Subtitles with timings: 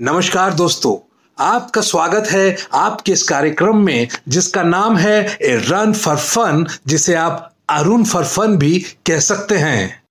[0.00, 0.94] नमस्कार दोस्तों,
[1.38, 7.14] आपका स्वागत है आपके इस कार्यक्रम में, जिसका नाम है ए रन फॉर फन, जिसे
[7.14, 10.02] आप अरुण फॉर फन भी कह सकते हैं।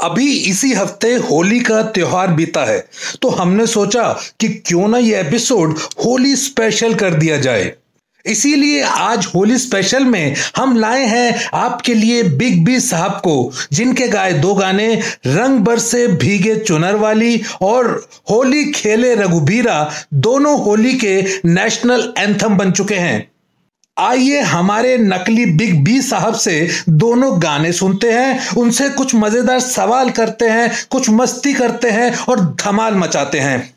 [0.00, 2.80] अभी इसी हफ़्ते होली का त्योहार बीता है
[3.22, 4.08] तो हमने सोचा
[4.40, 7.72] कि क्यों ना ये एपिसोड होली स्पेशल कर दिया जाए।
[8.26, 14.08] इसीलिए आज होली स्पेशल में हम लाए हैं आपके लिए बिग बी साहब को, जिनके
[14.08, 14.94] गाए दो गाने,
[15.26, 22.56] रंग बर से भीगे चुनर वाली और होली खेले रघुबीरा, दोनों होली के नेशनल एंथम
[22.56, 23.30] बन चुके हैं।
[23.96, 30.10] आइए हमारे नकली बिग बी साहब से दोनों गाने सुनते हैं, उनसे कुछ मज़ेदार सवाल
[30.10, 33.74] करते हैं, कुछ मस्ती करते हैं और धमाल मचाते हैं।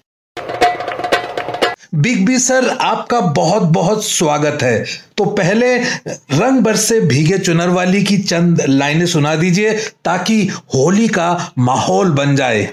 [1.96, 4.86] बिग बी सर, आपका बहुत बहुत स्वागत है।
[5.18, 9.74] तो पहले रंग भर बरसे भीगे चुनर वाली की चंद लाइनें सुना दीजिए,
[10.06, 12.66] ताकि होली का माहौल बन जाए।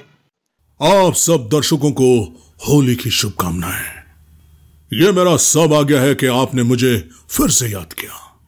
[0.82, 3.84] आप सब दर्शकों को होली की शुभकामनाएँ।
[5.00, 8.38] यह मेरा सौभाग्य है कि आपने मुझे फिर से याद किया।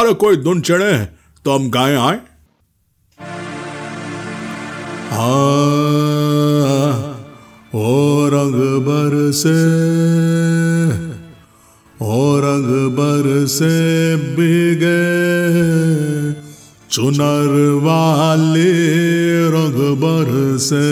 [0.00, 0.98] अरे कोई धुन चढ़े
[1.44, 2.20] तो हम गाए आए।
[5.10, 6.25] हाँ
[7.76, 9.54] ओ रंग बरसे,
[12.00, 15.02] ओ रंग बरसे बिगे,
[16.90, 17.52] चुनर
[17.82, 18.72] वाले
[19.48, 20.86] रंग बरसे।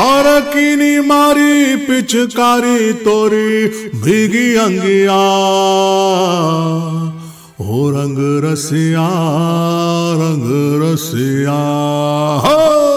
[0.00, 3.66] और कीनी मारी पिचकारी तोरी
[4.00, 5.20] भीगी अंगिया,
[7.60, 9.08] ओ रंग रसिया
[10.16, 10.50] रंग
[10.82, 11.60] रसिया।
[12.46, 12.87] हो।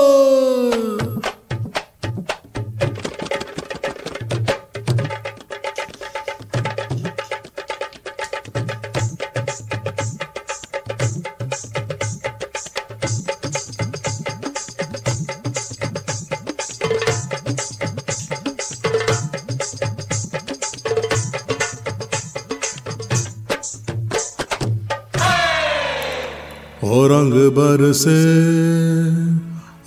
[26.92, 28.22] ओ रंग बरसे,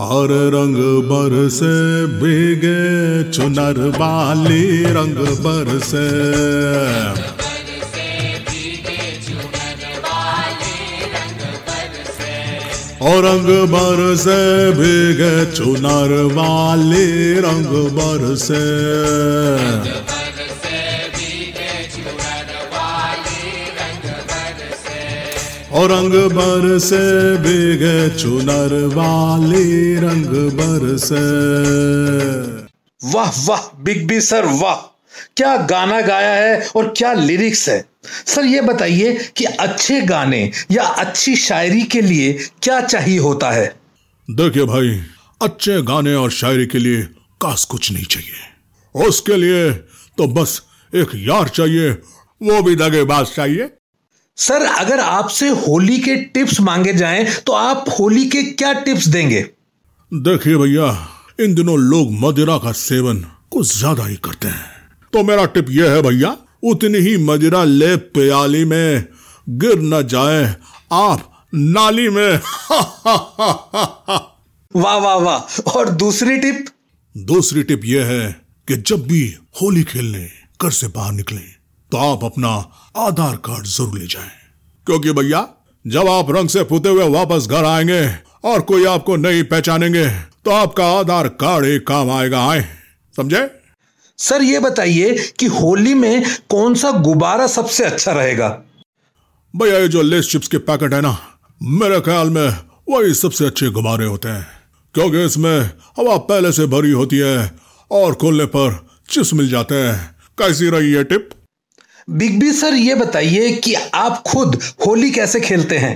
[0.04, 6.06] और रंग बरसे, भीगे चुनर वाली रंग बरसे।
[13.00, 18.64] और रंग बरसे, भीगे चुनर वाली रंग बरसे।
[25.74, 26.98] और रंग बर से
[27.38, 31.22] भीगे चुनर वाली रंग बर से
[33.00, 34.76] वाह वाह बिग बी सर वाह।
[35.36, 37.84] क्या गाना गाया है और क्या लिरिक्स है।
[38.26, 40.42] सर ये बताइए कि अच्छे गाने
[40.72, 43.66] या अच्छी शायरी के लिए क्या चाहिए होता है?
[44.28, 45.00] देखिए भाई
[45.42, 47.02] अच्छे गाने और शायरी के लिए
[47.40, 49.70] कास कुछ नहीं चाहिए। उसके लिए
[50.18, 50.60] तो बस
[50.92, 51.90] एक यार चाहिए
[52.40, 53.70] वो भी दगेबाज चाहिए।
[54.38, 59.40] सर अगर आपसे होली के टिप्स मांगे जाएँ तो आप होली के क्या टिप्स देंगे?
[60.12, 60.86] देखिए भैया
[61.40, 64.72] इन दिनों लोग मदिरा का सेवन कुछ ज़्यादा ही करते हैं।
[65.12, 69.04] तो मेरा टिप यह है भैया उतनी ही मदिरा ले प्याली में
[69.48, 70.54] गिर न जाए
[70.92, 72.32] आप नाली में।
[74.76, 76.64] वाह वाह वाह। और दूसरी टिप?
[77.14, 78.30] दूसरी टिप यह है
[78.68, 79.22] कि जब भी
[79.62, 80.28] होली खेलने
[80.62, 81.53] घर से बाहर निकले
[81.94, 82.48] तो आप अपना
[82.96, 84.30] आधार कार्ड ज़रूर ले जाएँ।
[84.86, 85.46] क्योंकि भैया
[85.84, 88.00] जब आप रंग से पुते हुए वापस घर आएँगे
[88.44, 90.08] और कोई आपको नहीं पहचानेंगे
[90.44, 92.64] तो आपका आधार कार्ड एक काम आएगा आए।
[93.16, 93.50] समझे?
[94.18, 98.48] सर ये बताइए कि होली में कौन सा गुब्बारा सबसे अच्छा रहेगा?
[99.54, 101.16] भैया ये जो लेस चिप्स के पैकेट है ना
[101.62, 102.48] मेरे ख्याल में
[102.88, 104.46] वही सबसे अच्छे गुब्बारे होते हैं।
[104.94, 105.58] क्योंकि इसमें
[105.98, 107.38] हवा पहले से भरी होती है
[107.90, 109.96] और खोलने पर चिप्स मिल जाते हैं।
[110.38, 111.30] कैसी रही है टिप?
[112.08, 115.94] बिग बी सर, ये बताइए कि आप खुद होली कैसे खेलते हैं?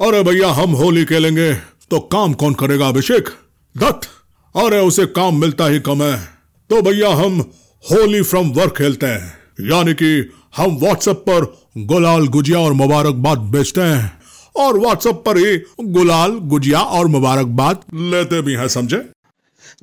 [0.00, 1.52] अरे भैया, हम होली खेलेंगे
[1.90, 3.28] तो काम कौन करेगा अभिषेक?
[3.74, 4.08] दत्त,
[4.54, 6.16] अरे उसे काम मिलता ही कम है।
[6.70, 7.40] तो भैया, हम
[7.84, 9.32] होली फ्रॉम वर्क खेलते हैं,
[9.68, 11.44] यानी कि हम व्हाट्सएप पर
[11.78, 14.12] गुलाल गुजिया और मुबारकबाद बेचते हैं,
[14.56, 15.56] और व्हाट्सएप पर ही
[15.92, 18.96] गुलाल गुजिया और मुबारकबाद लेते भी हैं, समझे?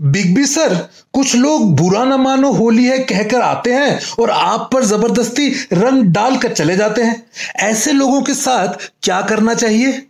[0.01, 0.75] बिग बी सर,
[1.13, 6.03] कुछ लोग बुरा न मानो, होली है कहकर आते हैं और आप पर ज़बरदस्ती रंग
[6.03, 7.23] डालकर चले जाते हैं।
[7.59, 10.05] ऐसे लोगों के साथ क्या करना चाहिए?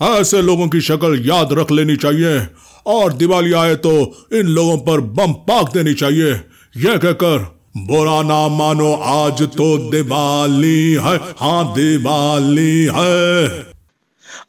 [0.00, 2.46] ऐसे लोगों की शक्ल याद रख लेनी चाहिए
[2.86, 3.90] और दिवाली आए तो
[4.32, 6.30] इन लोगों पर बम पाक देनी चाहिए।
[6.76, 7.38] यह कहकर,
[7.76, 13.73] बुरा ना मानो, आज तो दिवाली है। हाँ दिवाली है।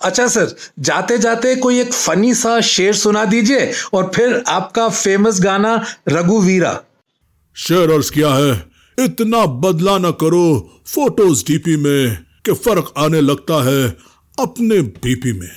[0.02, 5.40] अच्छा सर, जाते जाते कोई एक फनी सा शेर सुना दीजिए और फिर आपका फ़ेमस
[5.42, 5.76] गाना
[6.10, 6.80] रघुवीरा।
[7.56, 8.52] शेर अर्ज़ किया है,
[8.98, 10.46] इतना बदला ना करो
[10.88, 13.88] फ़ोटोज़ डीपी में कि फ़र्क आने लगता है
[14.38, 15.50] अपने बीपी में।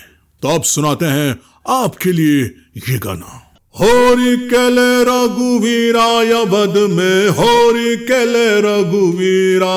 [0.42, 1.38] तो अब सुनाते हैं
[1.68, 2.42] आपके लिए
[2.88, 3.44] ये गाना।
[3.74, 9.74] होरी केले रघुवीरा यबद में होरी केले रघुवीरा।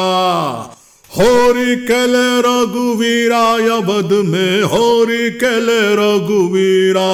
[1.17, 2.13] होरी कल
[2.45, 5.67] रघुवीरा अवध में होरी कल
[5.99, 7.09] रघुवीरा।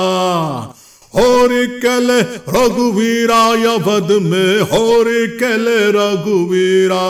[1.14, 2.12] होरी कल
[2.50, 3.42] रघुवीरा
[3.74, 5.66] अवध में होरी कल
[5.96, 7.06] रघुवीरा।